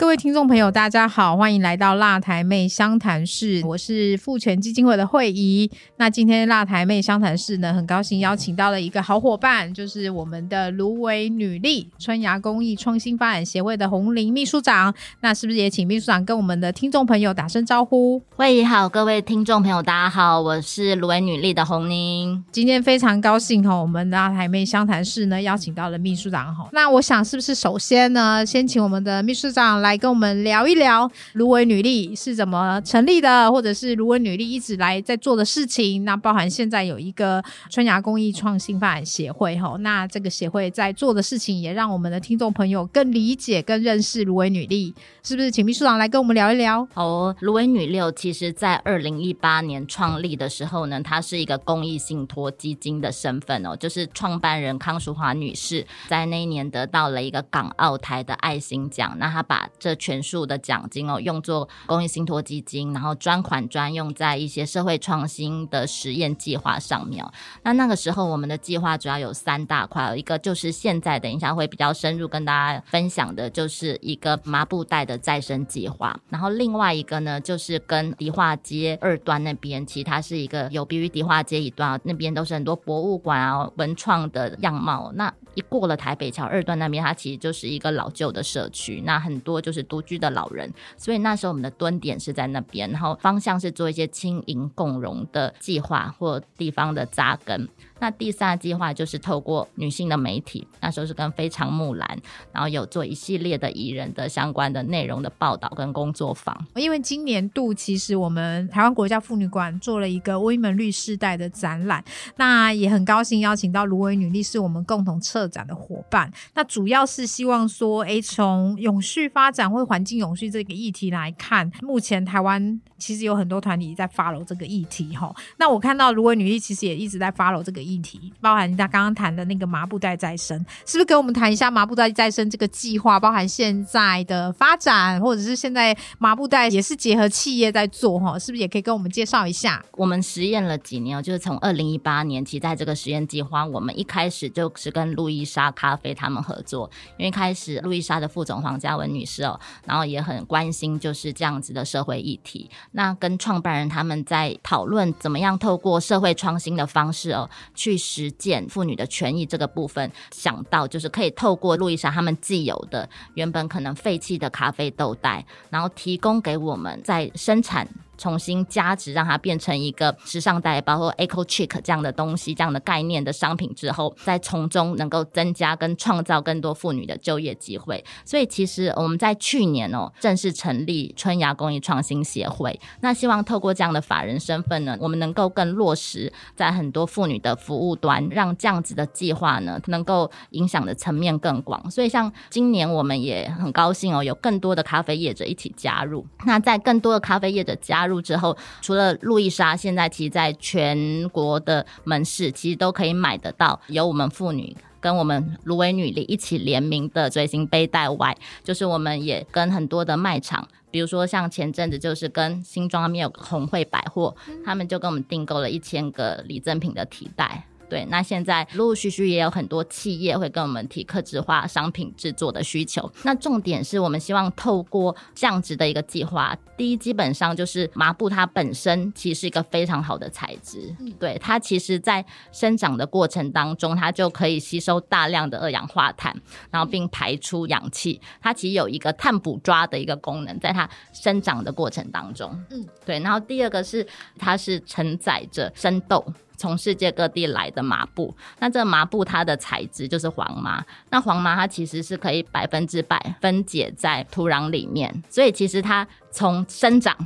[0.00, 5.70] 各位听众朋友，大家好，欢迎来到辣台妹相谈室，我是父权基金会的会议。
[5.98, 14.94] 那今天辣台妹相谈室呢，很高兴邀请到了一个好伙伴，就是我们的芦苇女力春芽公益创新发展协会的红林秘书长。
[15.20, 18.22] 那是不是也请秘书长跟我们的听众朋友打声招呼？
[18.34, 22.42] 会议好，各位听众朋友，大家好，我是芦苇女力的洪玲。
[22.50, 26.66] 今天非常高兴哈，我们辣台妹相谈室呢邀请到了秘书长哈。
[26.72, 29.89] 那我想是不是首先呢，先请我们的秘书长来。
[29.90, 36.04] 来跟我们聊一聊芦苇女力是怎么成立的，或者是芦苇女力一直来在做的事情。
[36.04, 45.50] 那包含现在有一个春芽公益创新发展协会哈，那这个协会在做的事情也让我们的听众朋友更理解、更认识芦苇女力，是不是？
[45.50, 46.86] 请秘书长来跟我们聊一聊。
[46.94, 67.32] 哦，芦苇女六其实在二零一八年创立的时候呢，它是一个公益信托基金的身份哦，就是创办人康淑华女士在那一年得到了一个港澳台的爱心奖，那她把这全数的奖金哦，用作公益信托基金，然后专款专用在一些社会创新的实验计划上面哦。
[67.64, 76.14] 那那个时候，我们的计划主要有三大块，一个就是现在等一下会比较深入跟大家分享的，就是一个麻布袋的再生计划。
[76.28, 85.10] 然后另外一个呢，就是跟迪化街二端那边，其实它是一个有别于迪化街一段，那边都是很多博物馆啊、文创的样貌。
[85.14, 97.68] 那一过了台北桥二段那边，它其实就是一个老旧的社区，那很多就是独居的老人，所以那时候我们的蹲点是在那边，然后方向是做一些轻盈共融的计划或地方的扎根。
[98.00, 102.18] 那第三个计划就是透过女性的媒体，那时候是跟非常木兰，
[102.52, 106.66] 然后有做一系列的艺人的相关的内容的报道跟工作坊。
[106.74, 112.02] 因为今年度其实我们台湾国家妇女馆做了一个威门律世代的展览，
[112.36, 116.32] 那也很高兴邀请到芦苇女力是我们共同策展的伙伴。
[116.54, 125.34] 那主要是希望说，哎，从永续发展或环境永续这个议题来看，目前台湾其实有很多团体在 follow 这个议题哈。
[125.56, 127.80] 那我看到芦苇女力其实也一直在 follow 这个。
[127.80, 133.18] 议题包含他刚刚谈的那个麻布袋再生，是不是跟我们谈一下麻布袋再生这个计划？
[133.18, 139.82] 包含现在的发展，或者是现在麻布袋也是结合企业在做哈，是不是也可以跟我们介绍一下？
[139.92, 152.70] 我们实验了几年，就是从二零一八年起，在这个实验计划，我们一开始就是跟路易莎咖啡他们合作，因为开始路易莎的副总黄嘉文女士哦，然后也很关心就是这样子的社会议题。
[152.92, 157.48] 那跟创办人他们在讨论怎么样透过社会创新的方式哦。
[157.74, 167.86] 去实践妇女的权益这个部分，想到就是可以透过路易莎他们既有的原本可能废弃的咖啡豆袋，然后提供给我们在生产。
[168.20, 178.04] 重新加值，让它变成一个时尚袋，包括 Eco chick 这样的东西，这样的概念的商品之后，再从中能够增加跟创造更多妇女的就业机会。
[178.26, 182.78] 所以，其实我们在去年哦，正式成立春芽公益创新协会。
[183.00, 191.90] 那希望透过这样的法人身份呢，我们能够更落实在很多妇女的服务端，让这样子的计划呢，能够影响的层面更广。
[191.90, 196.26] 所以，像今年我们也很高兴哦，有更多的咖啡业者一起加入。
[196.44, 198.09] 那在更多的咖啡业者加入。
[198.10, 217.64] 入之后，除了路易莎，现在其实在全国的门市其实都可以买得到，有我们妇女跟我们芦苇女力一起联名的最新背带外，就是我们也跟很多的卖场，比如说像前阵子就是跟新庄那边有红会百货，他们就跟我们订购了一千个礼赠品的提袋。
[217.90, 223.10] 对，那现在陆陆续续也有很多企业会跟我们提客制化商品制作的需求。
[223.24, 236.32] 那重点是我们希望透过这样子的一个计划，第一，基本上就是麻布它本身其实是一个非常好的材质，对它其实在生长的过程当中，它就可以吸收大量的二氧化碳，
[236.70, 238.20] 然后并排出氧气。
[238.40, 243.18] 它其实有一个碳捕抓的一个功能，在它生长的过程当中，嗯，对。
[243.18, 244.06] 然后第二个是
[244.38, 246.24] 它是承载着生豆。
[246.60, 257.16] 从世界各地来的麻布，那这麻布它的材质就是黄麻，那黄麻它其实是可以百分之百分解在土壤里面，所以其实它从生长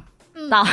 [0.50, 0.64] 到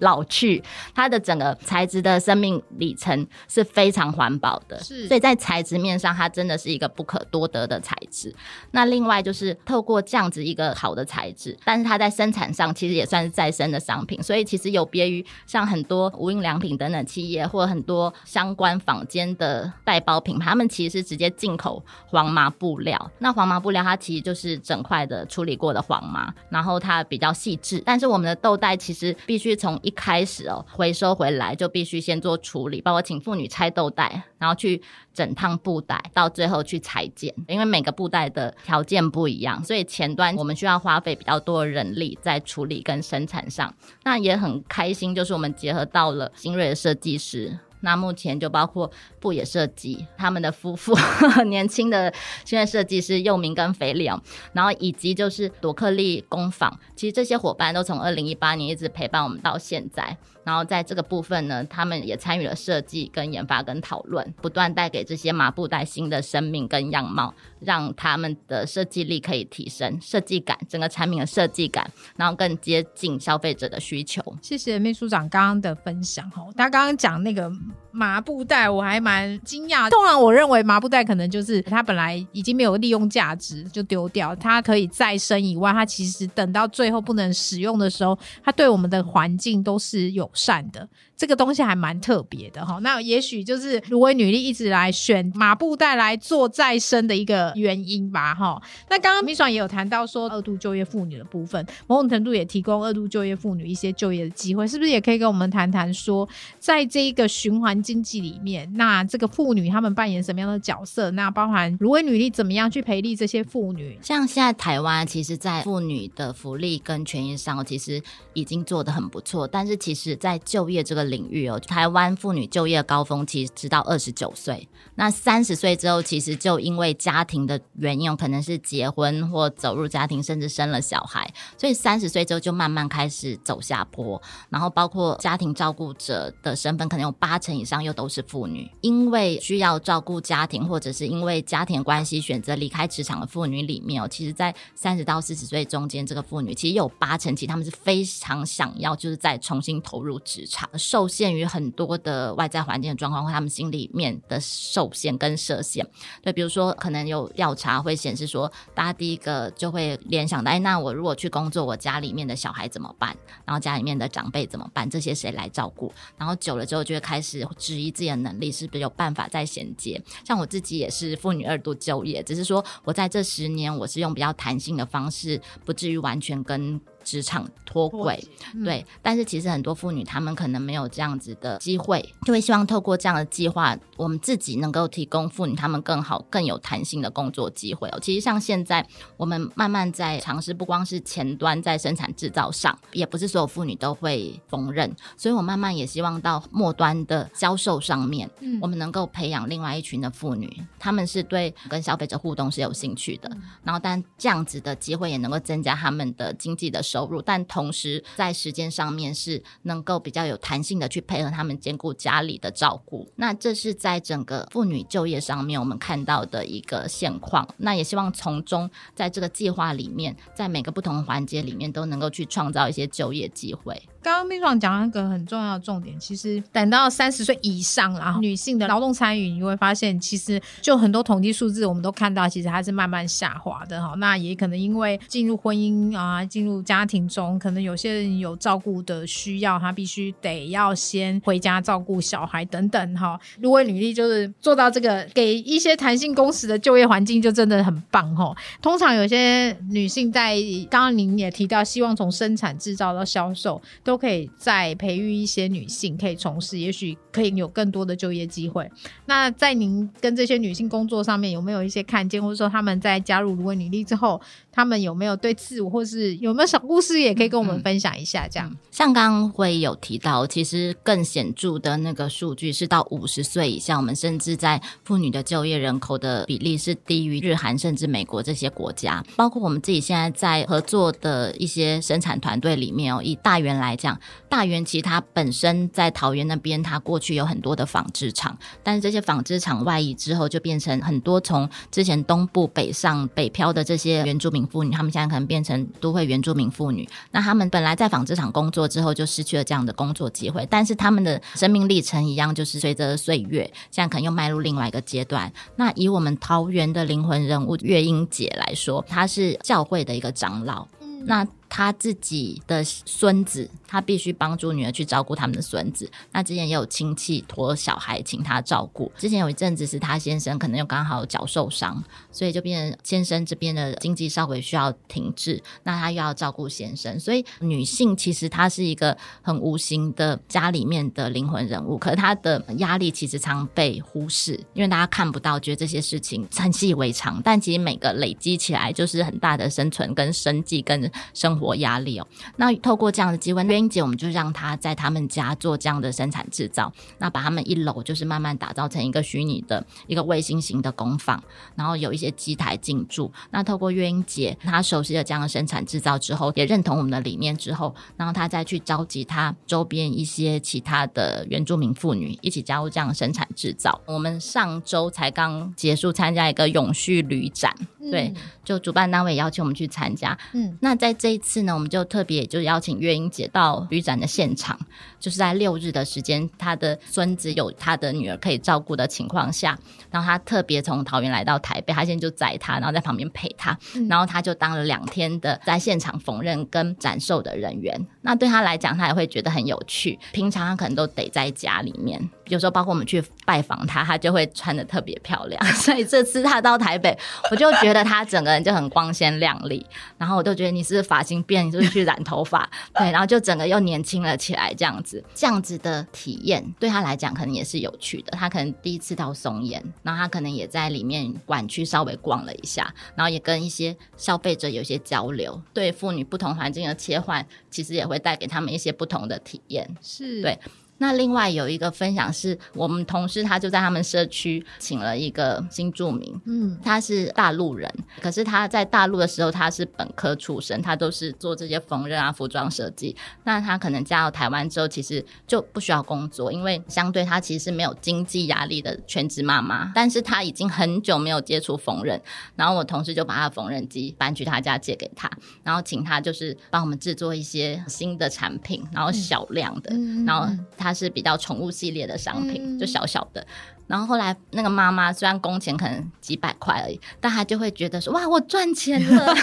[0.00, 0.62] 老去，
[0.94, 8.34] 它的整个材质的生命里程是非常环保的，是所以在材质面上，它真的是一个不可多得的材质。
[8.70, 23.10] 那另外就是透过这样子一个好的材质，但是它在生产上其实也算是再生的商品，所以其实有别于像很多无印良品等等企业或很多相关坊间的代包品牌，他们其实是直接进口黄麻布料。
[23.18, 27.82] 那黄麻布料它其实就是整块的处理过的黄麻，然后它比较细致。
[27.84, 34.80] 但是我们的豆袋其实必须从一开始哦回收回来就必须先做处理，包括请妇女拆豆袋，然后去
[35.12, 37.34] 整趟布袋，到最后去裁剪。
[37.48, 43.74] 因为每个布袋的条件不一样，所以前端我们需要花费比较多的人力在处理跟生产上。
[44.04, 47.58] 那也很开心，就是我们结合到了新锐的设计师。
[47.84, 48.90] 那目前就包括
[49.20, 50.96] 布野设计他们的夫妇，
[51.46, 52.12] 年轻的
[52.44, 54.20] 新锐设计师佑明跟肥良，
[54.52, 60.16] 然后以及就是朵克利工坊，其实这些伙伴都从二零一八年一直陪伴我们到现在。
[60.44, 74.22] 然后在这个部分呢，他们也参与了设计、跟研发、跟讨论，不断带给这些麻布袋新的生命跟样貌，让他们的设计力可以提升，设计感，整个产品的设计感，然后更接近消费者的需求。
[74.42, 77.50] 谢谢秘书长刚刚的分享哈，他刚刚讲那个
[77.90, 79.88] 麻布袋，我还蛮惊讶。
[79.88, 90.88] 通常我认为麻布袋可能就是它本来已经没有利用价值就丢掉，它可以再生以外，它其实等到最后不能使用的时候，它对我们的环境都是有善的。
[91.24, 92.78] 这个东西还蛮特别的哈。
[92.82, 98.60] 那也许就是芦苇女力一直来选麻布袋来做再生的一个原因吧哈。
[98.90, 106.28] 那刚刚米爽也有谈到说二度就业妇女的部分，某种程度也提供二度就业妇女一些就业的机会，是不是也可以跟我们谈谈说，
[106.58, 111.10] 在这一个循环经济里面，那这个妇女她们扮演什么样的角色？
[111.12, 113.98] 那包含芦苇女力怎么样去培力这些妇女？
[114.02, 119.46] 像现在台湾，其实，在妇女的福利跟权益上，其实已经做得很不错。
[119.46, 134.20] 但是，其实，在就业这个领领域哦，台湾妇女就业高峰其实直到二十九岁，那三十岁之后，其实就因为家庭的原因，可能是结婚或走入家庭，甚至生了小孩，所以三十岁之后就慢慢开始走下坡。
[134.50, 155.84] 然后，包括家庭照顾者的身份，可能有八成以上又都是妇女，因为需要照顾家庭，或者是因为家庭关系选择离开职场的妇女里面哦，其实，在三十到四十岁中间，这个妇女其实有八成，其实他们是非常想要，就是再重新投入职场，受限于很多的外在环境的状况，或他们心里面的受限跟设限。
[156.22, 163.16] 对，比如说可能有调查会显示说，大家第一个就会联想到，哎，那我如果去工作，我家里面的小孩怎么办？
[163.44, 164.88] 然后家里面的长辈怎么办？
[164.88, 165.92] 这些谁来照顾？
[166.16, 170.00] 然后久了之后，就会开始质疑自己的能力是不是有办法再衔接。
[170.24, 176.80] 像我自己也是妇女二度就业，只是说我在这十年，我是用比较弹性的方式，不至于完全跟。
[177.04, 178.22] 职场脱轨，
[178.64, 187.98] 对，但是其实很多妇女她们可能没有这样子的机会，就会希望透过这样的计划，我们自己能够提供妇女她们更好、更有弹性的工作机会哦。
[188.00, 188.84] 其实像现在
[189.16, 203.30] 我们慢慢在尝试，不光是前端在生产制造上，也不是所有妇女都会缝纫，所以我慢慢也希望到末端的销售上面，嗯，我们能够培养另外一群的妇女，她们是对跟消费者互动是有兴趣的，
[203.62, 206.82] 然后但这样子的机会也能够增加他们的经济的。
[206.94, 213.10] 收入，但同时在时间上面是能够比较有弹性的去配合他们兼顾家里的照顾。
[213.16, 217.48] 那这是在整个妇女就业上面我们看到的一个现况。
[217.56, 223.82] 那也希望从中在这个计划里面，在每个不同环节里面都能够去创造一些就业机会。
[224.04, 233.94] 刚刚秘书长讲了一个很重要的重点，其实等到三十岁以上，然后女性的劳动参与，你会发现，其实就很多统计数字，我们都看到，其实它是慢慢下滑的哈。
[233.96, 243.18] 那也可能因为进入婚姻啊，进入家庭中，可能有些人有照顾的需要，他必须得要先回家照顾小孩等等哈。
[243.40, 248.36] 如果女力就是做到这个，给一些弹性工时的就业环境，就真的很棒哈。
[248.60, 250.36] 通常有些女性在
[250.68, 253.93] 刚刚您也提到，希望从生产制造到销售都。
[253.94, 258.68] 都可以再培育一些女性可以从事，也许可以有更多的就业机会。
[259.06, 264.20] 那在您跟这些女性工作上面，有没有一些看见，或者说他们在加入芦苇女力之后，
[264.50, 268.26] 他们有没有对自我，或是有没有小故事，也可以跟我们分享一下？
[268.26, 279.04] 这样，像刚刚会有提到，其实更显著的那个数据是到五十岁以下，我们甚至在妇女的就业人口的比例是低于日韩甚至美国这些国家。
[279.14, 283.76] 包括我们自己现在在合作的一些生产团队里面哦，以大元来。
[283.84, 296.88] 讲，大园其实它本身在桃园那边，它过去有很多的纺织厂，但是这些纺织厂外移之后，就变成很多从之前东部北上北漂的这些原住民妇女，他们现在可能变成都会原住民妇女。
[297.10, 305.30] 那他们本来在纺织厂工作之后，就失去了这样的工作机会，但是他们的生命历程一样，就是随着岁月，现在可能又迈入另外一个阶段。
[305.56, 310.66] 那以我们桃园的灵魂人物月英姐来说，她是教会的一个长老。
[311.06, 315.88] 那他自己的孙子，他必须帮助女儿去照顾他们的孙子。
[316.10, 318.90] 那之前也有亲戚托小孩请他照顾。
[318.98, 321.80] 之前有一阵子是他先生可能又刚好脚受伤，
[322.10, 325.40] 所以就变成先生这边的经济稍微需要停滞。
[325.62, 331.78] 那他又要照顾先生，所以女性其实她是一个很无形的家里面的灵魂人物。
[331.78, 337.22] 可是她的压力其实常被忽视，因为大家看不到，觉得这些事情很习以为常。
[337.22, 341.43] 但其实每个累积起来，就是很大的生存跟生计跟生活。
[341.44, 351.22] 活压力哦，那透过这样的机会，月英姐我们就让她在他们家做这样的生产制造，那把他们一楼就是慢慢打造成一个虚拟的一个卫星型的工坊，
[351.54, 353.12] 然后有一些机台进驻。
[353.30, 363.78] 那透过月英姐她熟悉了这样的生产制造之后，也认同我们的理念之后，然后她再去召集她周边一些其他的原住民妇女一起加入这样的生产制造。
[363.84, 367.54] 我们上周才刚结束参加一个永续旅展，
[367.90, 371.33] 对，就主办单位邀请我们去参加，嗯，那在这一次。
[371.34, 374.56] 次呢，我们就特别就邀请月英姐到旅展的现场，
[375.00, 379.58] 就是在六日的时间，她的孙子有她的女儿可以照顾的情况下，
[379.90, 387.84] 然后她特别从桃园来到台北，她现在就载她，然后在旁边陪她，然后她就当了两天的在现场缝纫跟展售的人员。
[388.02, 389.98] 那对她来讲，她也会觉得很有趣。
[390.12, 392.00] 平常她可能都得在家里面。
[392.28, 395.44] 有时候，包括我们去拜访她，她就会穿的特别漂亮。
[395.56, 396.96] 所以这次她到台北，
[397.30, 399.66] 我就觉得她整个人就很光鲜亮丽。
[399.98, 402.48] 然后我就觉得你是发型变，你是不是去染头发？
[402.74, 408.12] 对，然后就整个又年轻了起来，这样子，这样子的体验对他来讲可能也是有趣的。
[408.12, 415.40] 他可能第一次到松岩，然后他可能也在里面馆区稍微逛了一下，然后也跟一些消费者有一些交流。
[415.52, 419.68] 对妇女不同环境的切换，其实也会带给他们一些不同的体验。
[419.80, 420.38] 是对。
[420.84, 427.72] 那另外有一个分享是我们同事，他就在他们社区请了一个新住民，嗯，他是大陆人，
[428.02, 432.94] 可是他在大陆的时候他是本科出身，他都是做这些缝纫啊、服装设计。
[433.22, 439.72] 那他可能嫁到台湾之后，其实就不需要工作，因为相对他其实是没有经济压力的全职妈妈。
[439.74, 441.98] 但是他已经很久没有接触缝纫，
[442.36, 445.10] 然后我同事就把他的缝纫机搬去他家借给他，
[445.42, 449.74] 然后请他就是帮我们制作一些新的产品，然后小量的，
[450.06, 450.28] 然后。
[450.74, 453.24] 它是比较宠物系列的商品，就小小的。
[453.66, 459.14] 然后后来那个妈妈虽然工钱可能几百块而已，但她就会觉得说哇我赚钱了。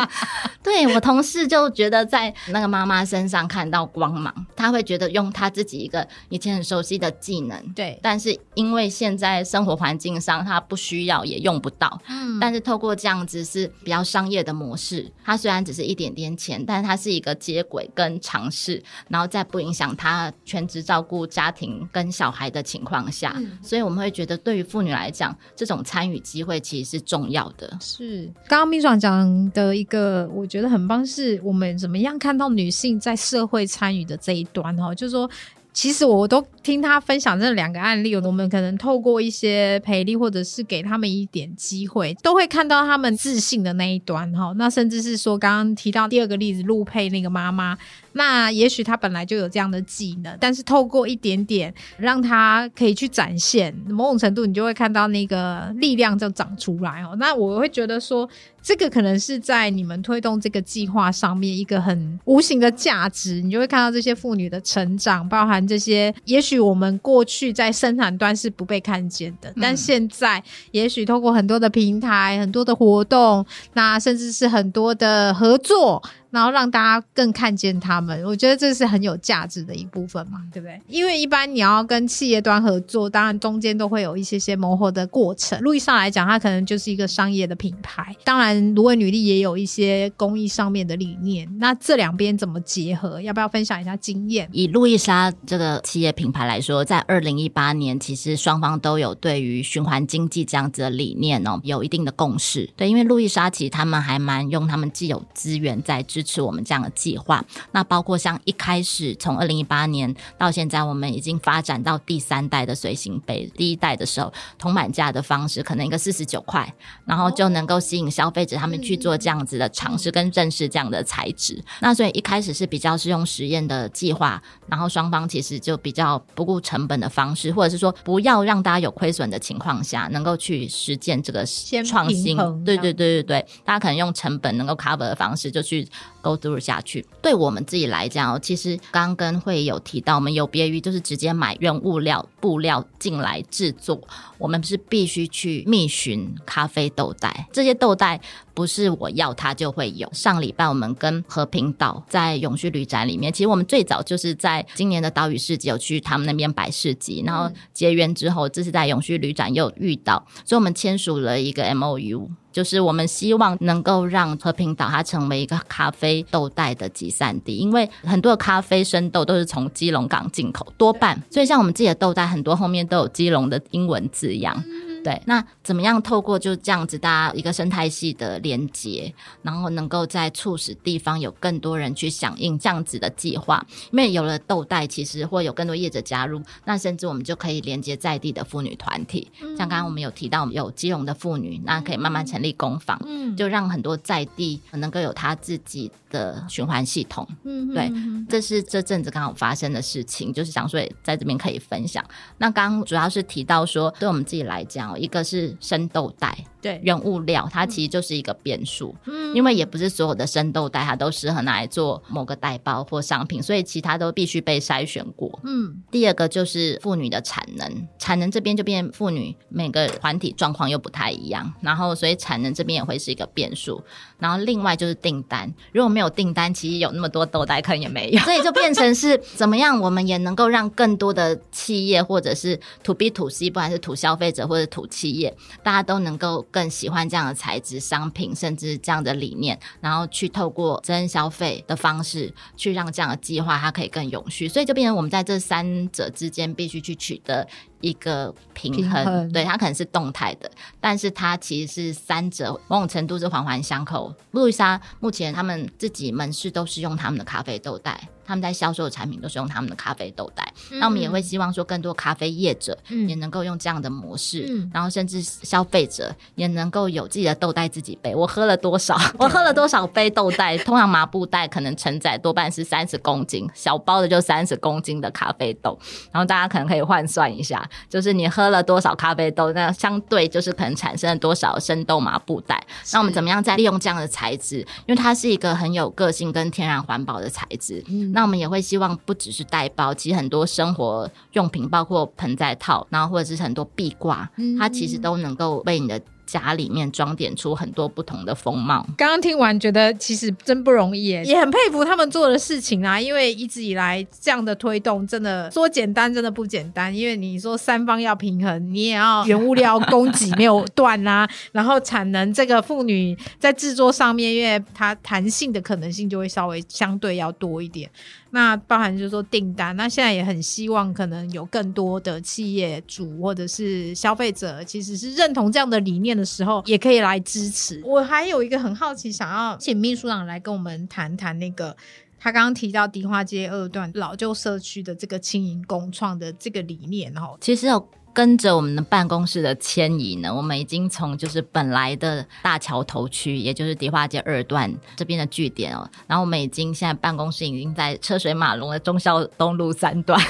[0.62, 27.76] 对我同事就觉得在那个妈妈身上看到光芒，她会觉得用她自己一个以前很熟悉的技能，对，但是因为现在生活环境上她不需要也用不到，嗯，但是透过这样子是比较商业的模式，他虽然只是一点点钱，但是它是一个接轨跟尝试，然后在不影响他全职照顾家庭跟小孩的情况下，所以我我们会觉得对于妇女来讲，这种参与机会其实是重要的。
[27.80, 35.28] 是刚刚秘书长讲的一个，我觉得很棒，是我们怎么样看到女性在社会参与的这一端哈，就是说。
[35.72, 44.52] 其实我都听他分享这两个案例，我们可能透过一些培力，或者是给他们一点机会，都会看到他们自信的那一端哈。
[44.56, 47.76] 那甚至是说刚刚提到第二个例子，陆佩那个妈妈，
[48.12, 57.16] 那也许她本来就有这样的技能，但是透过一点点让她可以去展现，某种程度你就会看到那个力量就长出来哦。
[57.18, 58.28] 那我会觉得说。
[58.62, 70.42] 这个可能是在你们推动这个计划上面一个很无形的价值，你就会看到这些妇女的成长，包含这些，也许我们过去在生产端是不被看见的，但现在
[70.72, 76.02] 也许透过很多的平台、很多的活动，那甚至是很多的合作。
[76.30, 80.80] 然后让大家更看见他们，我觉得这是很有价值的一部分嘛，对不对？
[80.88, 85.60] 因为一般你要跟企业端合作，当然中间都会有一些些磨合的过程。
[85.60, 91.48] 路易莎来讲，它可能就是一个商业的品牌，当然芦苇女力也有一些公益上面的理念。
[91.58, 93.20] 那这两边怎么结合？
[93.20, 94.48] 要不要分享一下经验？
[94.52, 102.70] 以路易莎这个企业品牌来说，在二零一八年，其实双方都有对于循环经济这样子的理念哦，有一定的共识。
[102.76, 106.19] 对，因为路易莎其实他们还蛮用他们既有资源在制。
[106.20, 107.44] 支持我们这样的计划。
[107.72, 113.50] 那包括像一开始从二零一八年到现在，我们已经发展到第三代的随行杯。
[113.56, 116.72] 第一代的时候，铜板价的方式可能一个四十九块，
[117.06, 121.62] 然后就能够吸引消费者他们去做这样子的尝试跟认识这样的材质。
[121.80, 131.44] 那所以一开始是比较是用实验的计划，然后双方其实就比较不顾成本的方式，或者是说不要让大家有亏损的情况下，能够去实践这个
[131.86, 132.36] 创新。
[132.64, 135.86] 对对对对对，大家可能用成本能够 cover 的方式就去
[136.22, 137.04] go through 下去。
[137.22, 144.00] 对我们自己来讲哦，其实刚刚跟会有提到，我们有别于就是直接买原物料布料进来制作，
[144.38, 148.20] 我们是必须去觅寻咖啡豆袋，这些豆袋
[148.54, 150.08] 不是我要它就会有。
[150.12, 162.30] 上礼拜我们跟和平岛在永续旅展里面，其实我们最早就是在今年的岛屿市集有去他们那边摆市集，然后结缘之后，这是在永续旅展又遇到，所以我们签署了一个 M O U。
[162.52, 174.60] 就是我们希望能够让和平岛它成为一个咖啡豆袋的集散地，因为很多咖啡生豆都是从基隆港进口，多半，所以像我们自己的豆袋，很多后面都有基隆的英文字样。
[175.02, 183.64] 对，那怎么样透过就这样子大家一个生态系的连接，然后能够在促使地方有更多人去响应这样子的计划？
[183.92, 197.26] 因为有了豆袋，其实会有更多业者加入，那甚至我们就可以连接在地的妇女团体，像刚刚我们有提到有基隆的妇女，那可以慢慢成立工坊，嗯就让很多在地能够有他自己的循环系统。
[197.44, 197.90] 嗯对，
[198.28, 202.04] 这是这阵子刚好发生的事情，就是想说也在这边可以分享。
[202.38, 206.44] 那刚刚主要是提到说，对我们自己来讲，一个是生豆袋。
[206.60, 209.34] 对，原物料，它其实就是一个变数，嗯。
[209.34, 215.38] 因为也不是所有的生豆袋它都适合拿来做某个袋包或商品，所以其他都必须被筛选过。
[215.44, 215.82] 嗯。
[215.90, 223.82] 第二个就是妇女的产能，产能这边就变妇女每个团体状况又不太一样，然后所以产能这边也会是一个变数。
[224.18, 244.48] 然后另外就是订单，如果没有订单，其实有那么多豆袋可能也没有， 所以就变成是怎么样，我们也能够让更多的企业或者是 to B to C，不管是 to 消费者或者 to 企业，大家都能够更喜欢这样的材质、商品，甚至这样的理念，然后去透过真消费的方式，去让这样的计划它可以更永续。
[244.48, 247.46] 所以就变成我们在这三者之间必须去取得
[247.80, 254.14] 一个平衡，平衡对它可能是动态的，但是它其实是三者某种程度是环环相扣。
[254.32, 260.52] 路易莎目前他们自己门市都是用他们的咖啡豆袋，他们在销售的产品都是用他们的咖啡豆袋。
[260.70, 268.14] 那我们也会希望说，更多咖啡业者嗯也能够用这样的模式，嗯然后甚至消费者也能够有自己的豆袋自己背。
[268.14, 268.96] 我喝了多少？
[269.18, 270.56] 我喝了多少杯豆袋？
[270.58, 275.76] 通常麻布袋可能承载多半是三十公斤，小包的就三十公斤的咖啡豆。
[276.12, 282.64] 然后大家可能可以换算一下，就是你喝了多少咖啡豆，那相对就是可能产生了多少生豆麻布袋。
[282.92, 284.58] 那我们怎么样再利用这样的材质？
[284.86, 287.82] 因为它是一个很有个性跟天然环保的材质。
[288.12, 296.00] 那我们也会希望不只是袋包，其实很多生活用品，包括盆栽套，然后或者是很多壁挂，它其实都能够为你的
[296.30, 298.86] 家里面装点出很多不同的风貌。
[298.96, 303.00] 刚刚听完，觉得其实真不容易耶，也很佩服他们做的事情啊。
[303.00, 306.96] 因为一直以来这样的推动，真的说简单，真的不简单。
[306.96, 317.90] 因为你说三方要平衡，你也要原物料供给没有断啦、 然后产能这个妇女在制作上面，因为它弹性的可能性就会稍微相对要多一点。
[318.30, 327.80] 那包含就是说订单，那现在也很希望可能有更多的企业主或者是消费者，其实是认同这样的理念的时候，也可以来支持。
[327.84, 331.76] 我还有一个很好奇，想要请秘书长来跟我们谈谈那个。
[332.22, 350.20] 他刚刚提到迪化街二段老旧社区的这个轻盈共创的这个理念哦，其实有跟着我们的办公室的迁移呢，我们已经从就是本来的大桥头区，也就是迪化街二段这边的据点哦，然后我们已经现在办公室已经在车水马龙的中孝东路三段。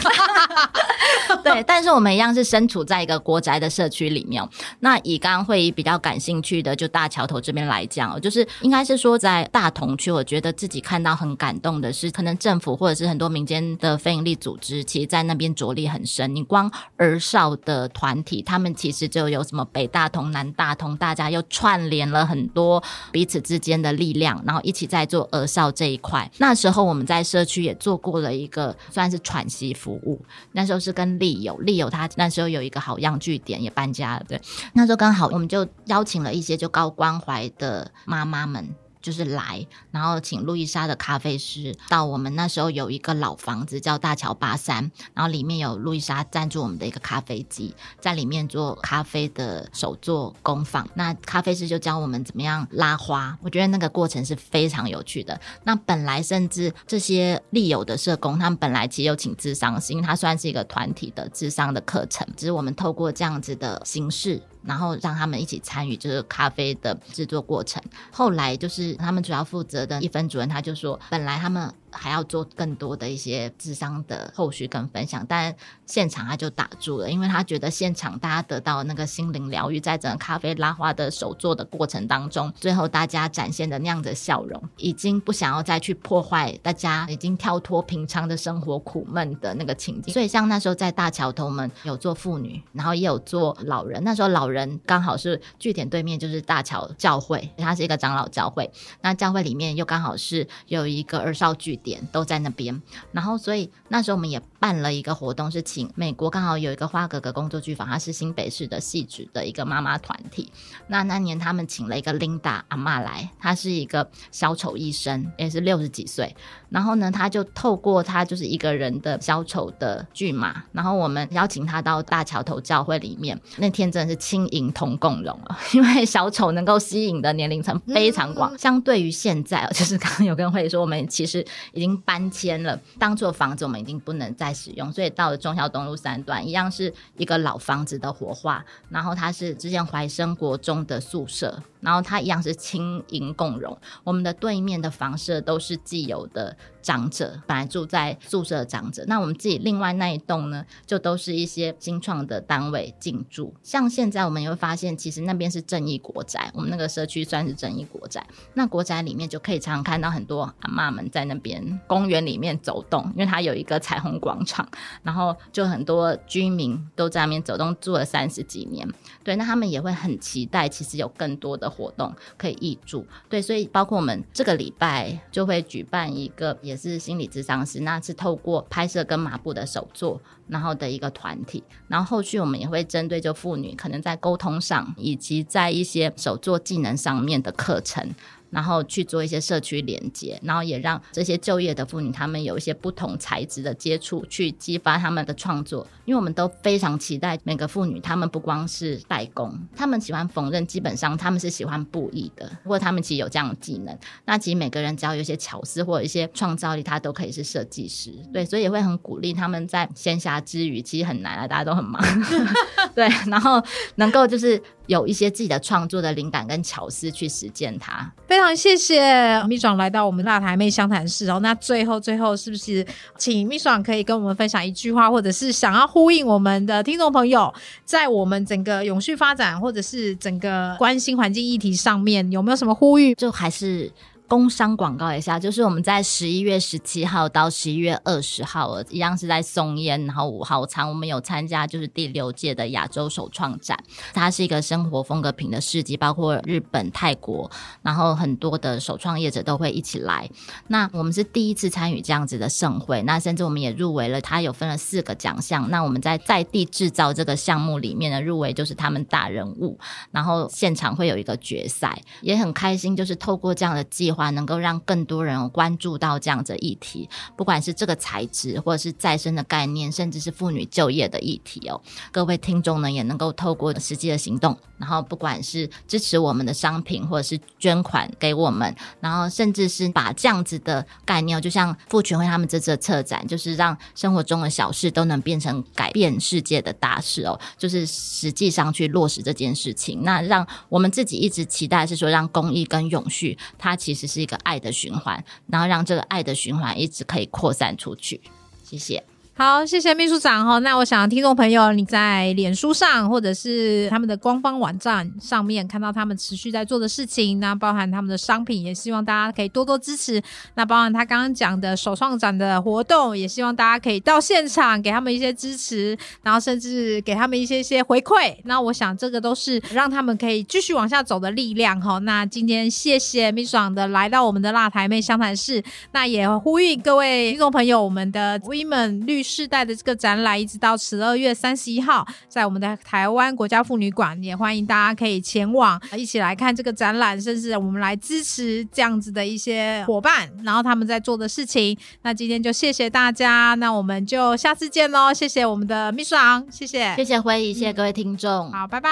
[1.43, 4.47] 对， 但是我们一样是身处在一个国宅的社区里面。
[4.81, 16.35] 那以刚刚会比较感兴趣的，就大桥头这边来讲，就是应该是说在大同区，我觉得自己看到很感动的是，可能政府或者是很多民间的非营利组织，其实在那边着力很深。
[16.35, 26.31] 你光儿少的团体，他们其实就有什么北大同、南大同，大家又串联了很多彼此之间的力量，然后一起在做儿少这一块。
[26.39, 30.21] 那时候我们在社区也做过了一个算是喘息服务，
[30.53, 34.41] 那时候是跟利友，利友他那时候有一个好样据点也搬家了，对，
[34.73, 38.75] 那时候刚好我们就邀请了一些就高关怀的妈妈们。
[39.03, 50.89] 就是来，然后请路易莎的咖啡师到我们那时候有一个老房子叫大桥八三，然后里面有路易莎赞助我们的一个咖啡机，在里面做咖啡的手作工坊。
[50.95, 55.41] 那咖啡师就教我们怎么样拉花，我觉得那个过程是非常有趣的。
[55.65, 64.43] 那本来甚至这些利友的社工，他们本来其实有请智商，因为它算是一个团体的智商的课程，只是我们透过这样子的形式。
[64.63, 67.83] 然后让他们一起参与就是咖啡的制作过程。
[68.11, 75.55] 后来就是他们主要负责的一分主任，他就说，本来他们还要做更多的一些智商的后续跟分享，但
[75.87, 90.13] 现场他就打住了，因为他觉得现场大家得到那个心灵疗愈，在整个咖啡拉花的手做的过程当中，最后大家展现的那样的笑容，已经不想要再去破坏大家已经跳脱平常的生活苦闷的那个情景。
[90.13, 98.71] 所以像那时候在大桥头们有做妇女，然后也有做老人，那时候老人刚好是据点对面就是大桥教会，它是一个长老教会。
[99.03, 102.81] 那教会里面又刚好是有一个二少据点都在那边，
[103.13, 110.51] 然后所以那时候我们也办了一个活动，是请美国刚好有一个花格格工作剧坊，它是新北市的戏剧的一个妈妈团体。
[110.89, 116.35] 那那年他们请了一个 Linda 阿妈来，她是一个小丑医生，也是六十几岁。
[116.69, 123.41] 然后呢，她就透过她就是一个人的小丑的剧码，然后我们邀请她到大桥头教会里面。
[123.57, 128.57] 那天真的是轻盈同共融了， 因为小丑能够吸引的年龄层非常广。
[128.57, 138.65] 相对于现在，就是刚刚有跟会说，我们其实已经搬迁了，当做房子我们已经不能再使用，所以到了中孝东路三段，一样是一个老房子的活化。
[138.89, 143.77] 然后它是之前怀生国中的宿舍，然后它一样是轻盈共融。
[144.05, 146.57] 我们的对面的房舍都是既有的。
[146.83, 153.55] 长者本来住在宿舍的长者，那我们自己另外那一栋呢，就都是一些新创的单位进驻。
[153.63, 158.27] 像现在我们也会发现，其实那边是正义国宅，我们那个社区算是正义国宅。
[158.55, 164.67] 那国宅里面就可以常常看到很多阿妈们在那边公园里面走动，因为它有一个彩虹广场，
[165.03, 168.89] 然后就很多居民都在那边走动，住了三十几年。
[169.23, 173.07] 对，那他们也会很期待，其实有更多的活动可以挹住。
[173.29, 176.59] 对，所以包括我们这个礼拜就会举办一个。
[176.71, 188.15] 也是心理咨商师，那是透过拍摄跟麻布的手作，然后的一个团体，然后后续我们也会针对就妇女可能在沟通上，以及在一些手作技能上面的课程。
[188.51, 195.87] 然后去做一些社区连接，然后也让这些就业的妇女，她们有一些不同材质的接触，去激发她们的创作。
[196.05, 203.97] 因为我们都非常期待每个妇女，她们不光是代工，她们喜欢缝纫，基本上她们是喜欢布艺的，或者她们其实有这样的技能。
[204.25, 208.13] 那其实每个人只要有一些巧思或者一些创造力，她都可以是设计师。
[208.33, 212.03] 对，所以也会很鼓励她们在闲暇之余，其实很难啊，大家都很忙。
[212.95, 213.63] 对，然后
[213.95, 218.13] 能够就是有一些自己的创作的灵感跟巧思去实践它。
[218.27, 221.39] 非常谢谢蜜爽来到我们辣台妹湘潭市哦。
[221.39, 222.85] 那最后最后是不是
[223.17, 233.15] 请蜜爽可以跟我们分享一句话，或者是想要呼应我们的听众朋友，在我们整个永续发展或者是整个关心环境议题上面，有没有什么呼吁？
[233.15, 233.89] 就还是。
[234.31, 243.77] 工商广告一下，就是我们在十一月十七号到十一月二十号，一样是在松烟，然后五号仓，我们有参加就是第六届的亚洲首创展，
[244.15, 247.51] 它是一个生活风格品的市集，包括日本、泰国，
[247.83, 250.31] 然后很多的首创业者都会一起来。
[250.69, 255.69] 那我们是第一次参与这样子的盛会，那甚至我们也入围了，它有分了四个奖项。
[255.71, 259.77] 那我们在在地制造这个项目里面的入围就是他们大人物，
[260.13, 264.20] 然后现场会有一个决赛，也很开心，就是透过这样的计划。
[264.29, 271.81] 能够让更多人关注到这样的议题，不管是这个材质，或者是再生的概念，甚至是妇女就业的议题哦。
[272.13, 287.41] 各位听众呢，也能够透过实际的行动，然后不管是支持我们的商品，或者是捐款给我们，然后甚至是把这样子的概念，就像妇群会他们这次的策展，就是让生活中的小事都能变成改变世界的大事哦。
[287.57, 294.10] 就是实际上去落实这件事情，那让我们自己一直期待是说，让公益跟永续，它其实。
[294.11, 298.21] 是一个爱的循环，然后让这个爱的循环一直可以扩散出去。
[298.65, 299.03] 谢谢。
[299.41, 300.59] 好，谢谢秘书长哈。
[300.59, 310.23] 那我想听众朋友你在脸书上或者是他们的官方网站上面看到他们持续在做的事情，那包含他们的商品，也希望大家可以多多支持。
[310.57, 318.37] 那包含他刚刚讲的首创展的活动，也希望大家可以到现场给他们一些支持，然后甚至给他们一些些回馈。
[318.45, 321.99] 那我想这个都是让他们可以继续往下走的力量哈。
[322.01, 329.30] 那今天谢谢秘书长的来到我们的辣台妹湘潭市，那也呼吁各位听众朋友，我们的 Women 律师。
[329.31, 341.79] 世代的这个展览，一直到十二月三十一号，在我们的台湾国家妇女馆，也欢迎大家可以前往一起来看这个展览，甚至我们来支持这样子的一些伙伴，然后他们在做的事情。
[342.03, 345.15] 那今天就谢谢大家，那我们就下次见喽！
[345.15, 348.91] 谢谢我们的秘书长，谢谢，谢谢辉仪，谢谢各位听众，好，拜拜，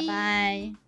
[0.00, 0.81] 拜拜。